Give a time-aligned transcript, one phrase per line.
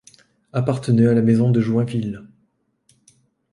[0.51, 2.25] Appartenait à la maison de Joinville.